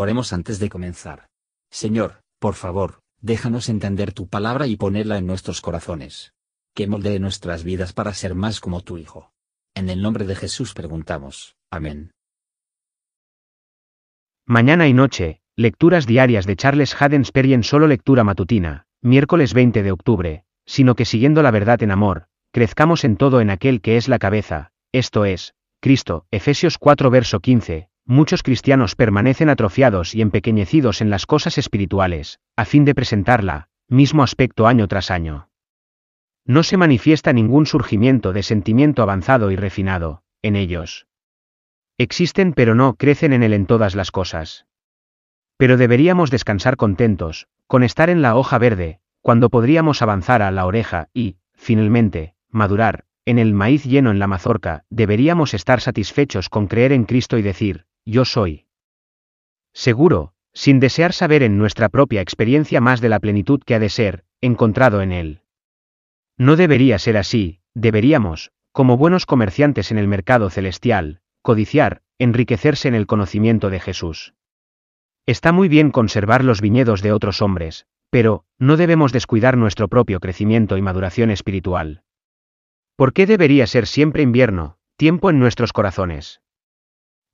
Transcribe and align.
Oremos 0.00 0.32
antes 0.32 0.60
de 0.60 0.68
comenzar. 0.68 1.26
Señor, 1.72 2.20
por 2.38 2.54
favor, 2.54 3.00
déjanos 3.20 3.68
entender 3.68 4.12
tu 4.12 4.28
palabra 4.28 4.68
y 4.68 4.76
ponerla 4.76 5.18
en 5.18 5.26
nuestros 5.26 5.60
corazones. 5.60 6.34
Que 6.72 6.86
moldee 6.86 7.18
nuestras 7.18 7.64
vidas 7.64 7.92
para 7.92 8.14
ser 8.14 8.36
más 8.36 8.60
como 8.60 8.80
tu 8.82 8.96
Hijo. 8.96 9.32
En 9.74 9.90
el 9.90 10.00
nombre 10.00 10.24
de 10.24 10.36
Jesús 10.36 10.72
preguntamos. 10.72 11.56
Amén. 11.68 12.12
Mañana 14.46 14.86
y 14.86 14.94
noche, 14.94 15.40
lecturas 15.56 16.06
diarias 16.06 16.46
de 16.46 16.54
Charles 16.54 16.94
Haddon 16.96 17.24
Spurgeon 17.24 17.64
solo 17.64 17.88
lectura 17.88 18.22
matutina, 18.22 18.84
miércoles 19.02 19.52
20 19.52 19.82
de 19.82 19.90
octubre, 19.90 20.44
sino 20.64 20.94
que 20.94 21.06
siguiendo 21.06 21.42
la 21.42 21.50
verdad 21.50 21.82
en 21.82 21.90
amor, 21.90 22.28
crezcamos 22.52 23.02
en 23.02 23.16
todo 23.16 23.40
en 23.40 23.50
aquel 23.50 23.80
que 23.80 23.96
es 23.96 24.06
la 24.06 24.20
cabeza, 24.20 24.70
esto 24.92 25.24
es, 25.24 25.54
Cristo, 25.80 26.24
Efesios 26.30 26.78
4 26.78 27.10
verso 27.10 27.40
15, 27.40 27.87
muchos 28.08 28.42
cristianos 28.42 28.96
permanecen 28.96 29.50
atrofiados 29.50 30.14
y 30.14 30.22
empequeñecidos 30.22 31.02
en 31.02 31.10
las 31.10 31.26
cosas 31.26 31.58
espirituales, 31.58 32.40
a 32.56 32.64
fin 32.64 32.86
de 32.86 32.94
presentarla, 32.94 33.68
mismo 33.86 34.22
aspecto 34.22 34.66
año 34.66 34.88
tras 34.88 35.10
año. 35.10 35.50
No 36.46 36.62
se 36.62 36.78
manifiesta 36.78 37.34
ningún 37.34 37.66
surgimiento 37.66 38.32
de 38.32 38.42
sentimiento 38.42 39.02
avanzado 39.02 39.50
y 39.50 39.56
refinado, 39.56 40.22
en 40.40 40.56
ellos. 40.56 41.06
Existen 41.98 42.54
pero 42.54 42.74
no 42.74 42.94
crecen 42.94 43.34
en 43.34 43.42
él 43.42 43.52
en 43.52 43.66
todas 43.66 43.94
las 43.94 44.10
cosas. 44.10 44.64
Pero 45.58 45.76
deberíamos 45.76 46.30
descansar 46.30 46.78
contentos, 46.78 47.48
con 47.66 47.82
estar 47.82 48.08
en 48.08 48.22
la 48.22 48.36
hoja 48.36 48.56
verde, 48.56 49.00
cuando 49.20 49.50
podríamos 49.50 50.00
avanzar 50.00 50.40
a 50.40 50.50
la 50.50 50.64
oreja 50.64 51.08
y, 51.12 51.36
finalmente, 51.52 52.34
madurar, 52.48 53.04
en 53.26 53.38
el 53.38 53.52
maíz 53.52 53.84
lleno 53.84 54.10
en 54.10 54.18
la 54.18 54.26
mazorca, 54.26 54.84
deberíamos 54.88 55.52
estar 55.52 55.82
satisfechos 55.82 56.48
con 56.48 56.68
creer 56.68 56.92
en 56.92 57.04
Cristo 57.04 57.36
y 57.36 57.42
decir, 57.42 57.84
yo 58.08 58.24
soy. 58.24 58.66
Seguro, 59.74 60.32
sin 60.54 60.80
desear 60.80 61.12
saber 61.12 61.42
en 61.42 61.58
nuestra 61.58 61.88
propia 61.88 62.22
experiencia 62.22 62.80
más 62.80 63.00
de 63.00 63.10
la 63.10 63.20
plenitud 63.20 63.62
que 63.62 63.74
ha 63.74 63.78
de 63.78 63.90
ser, 63.90 64.24
encontrado 64.40 65.02
en 65.02 65.12
Él. 65.12 65.42
No 66.38 66.56
debería 66.56 66.98
ser 66.98 67.16
así, 67.16 67.60
deberíamos, 67.74 68.50
como 68.72 68.96
buenos 68.96 69.26
comerciantes 69.26 69.90
en 69.90 69.98
el 69.98 70.08
mercado 70.08 70.48
celestial, 70.50 71.20
codiciar, 71.42 72.00
enriquecerse 72.18 72.88
en 72.88 72.94
el 72.94 73.06
conocimiento 73.06 73.70
de 73.70 73.80
Jesús. 73.80 74.34
Está 75.26 75.52
muy 75.52 75.68
bien 75.68 75.90
conservar 75.90 76.44
los 76.44 76.62
viñedos 76.62 77.02
de 77.02 77.12
otros 77.12 77.42
hombres, 77.42 77.86
pero, 78.08 78.44
no 78.58 78.78
debemos 78.78 79.12
descuidar 79.12 79.58
nuestro 79.58 79.88
propio 79.88 80.18
crecimiento 80.18 80.78
y 80.78 80.82
maduración 80.82 81.30
espiritual. 81.30 82.02
¿Por 82.96 83.12
qué 83.12 83.26
debería 83.26 83.66
ser 83.66 83.86
siempre 83.86 84.22
invierno, 84.22 84.78
tiempo 84.96 85.28
en 85.28 85.38
nuestros 85.38 85.74
corazones? 85.74 86.40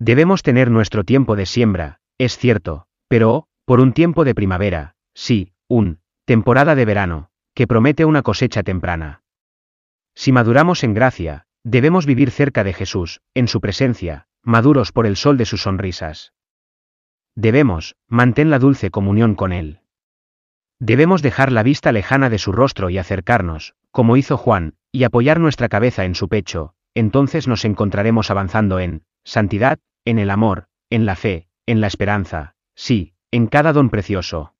Debemos 0.00 0.42
tener 0.42 0.70
nuestro 0.70 1.04
tiempo 1.04 1.36
de 1.36 1.44
siembra, 1.44 2.00
es 2.16 2.38
cierto, 2.38 2.86
pero, 3.06 3.46
por 3.66 3.80
un 3.80 3.92
tiempo 3.92 4.24
de 4.24 4.34
primavera, 4.34 4.94
sí, 5.12 5.52
un, 5.68 6.00
temporada 6.24 6.74
de 6.74 6.86
verano, 6.86 7.28
que 7.54 7.66
promete 7.66 8.06
una 8.06 8.22
cosecha 8.22 8.62
temprana. 8.62 9.22
Si 10.14 10.32
maduramos 10.32 10.84
en 10.84 10.94
gracia, 10.94 11.44
debemos 11.64 12.06
vivir 12.06 12.30
cerca 12.30 12.64
de 12.64 12.72
Jesús, 12.72 13.20
en 13.34 13.46
su 13.46 13.60
presencia, 13.60 14.26
maduros 14.42 14.90
por 14.90 15.06
el 15.06 15.16
sol 15.16 15.36
de 15.36 15.44
sus 15.44 15.62
sonrisas. 15.62 16.32
Debemos, 17.34 17.94
mantén 18.08 18.48
la 18.48 18.58
dulce 18.58 18.90
comunión 18.90 19.34
con 19.34 19.52
Él. 19.52 19.80
Debemos 20.78 21.20
dejar 21.20 21.52
la 21.52 21.62
vista 21.62 21.92
lejana 21.92 22.30
de 22.30 22.38
su 22.38 22.52
rostro 22.52 22.88
y 22.88 22.96
acercarnos, 22.96 23.74
como 23.90 24.16
hizo 24.16 24.38
Juan, 24.38 24.76
y 24.90 25.04
apoyar 25.04 25.40
nuestra 25.40 25.68
cabeza 25.68 26.06
en 26.06 26.14
su 26.14 26.30
pecho, 26.30 26.72
entonces 26.94 27.46
nos 27.46 27.66
encontraremos 27.66 28.30
avanzando 28.30 28.80
en 28.80 29.04
santidad, 29.24 29.78
en 30.10 30.18
el 30.18 30.30
amor, 30.30 30.66
en 30.90 31.06
la 31.06 31.16
fe, 31.16 31.48
en 31.66 31.80
la 31.80 31.86
esperanza, 31.86 32.54
sí, 32.74 33.14
en 33.30 33.46
cada 33.46 33.72
don 33.72 33.90
precioso. 33.90 34.54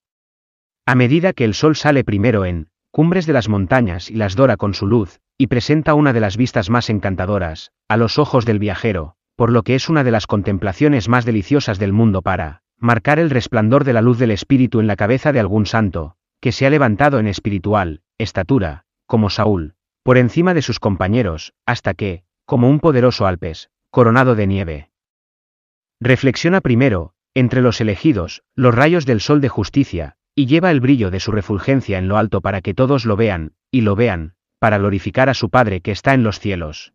A 0.87 0.95
medida 0.95 1.33
que 1.33 1.45
el 1.45 1.55
sol 1.55 1.77
sale 1.77 2.05
primero 2.05 2.45
en 2.45 2.69
cumbres 2.91 3.27
de 3.27 3.33
las 3.33 3.49
montañas 3.49 4.11
y 4.11 4.15
las 4.15 4.35
dora 4.35 4.57
con 4.57 4.75
su 4.75 4.87
luz, 4.87 5.21
y 5.37 5.47
presenta 5.47 5.95
una 5.95 6.13
de 6.13 6.21
las 6.21 6.37
vistas 6.37 6.71
más 6.71 6.91
encantadoras, 6.91 7.73
a 7.89 7.97
los 7.97 8.19
ojos 8.19 8.45
del 8.45 8.59
viajero, 8.59 9.17
por 9.37 9.51
lo 9.51 9.63
que 9.63 9.75
es 9.75 9.89
una 9.89 10.05
de 10.05 10.11
las 10.11 10.27
contemplaciones 10.27 11.09
más 11.09 11.25
deliciosas 11.25 11.79
del 11.79 11.93
mundo 11.93 12.23
para 12.23 12.63
marcar 12.79 13.19
el 13.19 13.31
resplandor 13.31 13.85
de 13.85 13.93
la 13.93 14.03
luz 14.03 14.19
del 14.19 14.31
Espíritu 14.31 14.81
en 14.81 14.87
la 14.87 14.97
cabeza 14.97 15.33
de 15.33 15.41
algún 15.41 15.67
santo, 15.67 16.17
que 16.41 16.53
se 16.53 16.67
ha 16.67 16.71
levantado 16.71 17.19
en 17.19 17.27
espiritual, 17.27 18.03
estatura, 18.19 18.85
como 19.07 19.31
Saúl, 19.31 19.75
por 20.03 20.17
encima 20.19 20.55
de 20.55 20.63
sus 20.63 20.81
compañeros, 20.81 21.53
hasta 21.67 21.95
que, 21.95 22.25
como 22.45 22.69
un 22.69 22.81
poderoso 22.81 23.27
Alpes, 23.27 23.71
coronado 23.91 24.35
de 24.35 24.47
nieve, 24.47 24.90
Reflexiona 26.01 26.63
primero, 26.63 27.13
entre 27.35 27.61
los 27.61 27.81
elegidos, 27.83 28.43
los 28.55 28.75
rayos 28.75 29.05
del 29.05 29.21
sol 29.21 29.43
de 29.43 29.51
justicia, 29.51 30.17
y 30.35 30.47
lleva 30.47 30.71
el 30.71 30.81
brillo 30.81 31.11
de 31.11 31.21
su 31.21 31.31
refulgencia 31.31 31.99
en 31.99 32.09
lo 32.09 32.17
alto 32.17 32.41
para 32.41 32.63
que 32.63 32.73
todos 32.73 33.05
lo 33.05 33.17
vean, 33.17 33.55
y 33.71 33.83
lo 33.83 33.97
vean, 33.97 34.35
para 34.59 34.79
glorificar 34.79 35.29
a 35.29 35.35
su 35.35 35.51
Padre 35.51 35.83
que 35.83 35.91
está 35.91 36.15
en 36.15 36.23
los 36.23 36.41
cielos. 36.41 36.95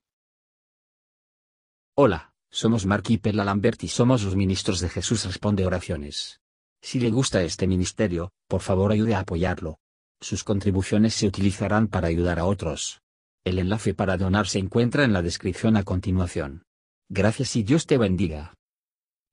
Hola, 1.95 2.33
somos 2.49 2.88
Mark 2.88 3.03
y 3.09 3.17
Perla 3.19 3.45
Lambert 3.45 3.83
y 3.83 3.89
somos 3.89 4.23
los 4.23 4.35
ministros 4.35 4.79
de 4.79 4.89
Jesús 4.89 5.23
Responde 5.25 5.66
Oraciones. 5.66 6.41
Si 6.81 6.99
le 6.99 7.11
gusta 7.11 7.43
este 7.43 7.67
ministerio, 7.67 8.31
por 8.47 8.61
favor 8.61 8.91
ayude 8.91 9.13
a 9.13 9.19
apoyarlo. 9.19 9.77
Sus 10.19 10.43
contribuciones 10.43 11.13
se 11.13 11.27
utilizarán 11.27 11.87
para 11.87 12.07
ayudar 12.07 12.39
a 12.39 12.45
otros. 12.45 13.01
El 13.43 13.59
enlace 13.59 13.93
para 13.93 14.17
donar 14.17 14.47
se 14.47 14.59
encuentra 14.59 15.03
en 15.03 15.13
la 15.13 15.22
descripción 15.22 15.77
a 15.77 15.83
continuación. 15.83 16.63
Gracias 17.09 17.55
y 17.55 17.63
Dios 17.63 17.85
te 17.85 17.97
bendiga. 17.99 18.55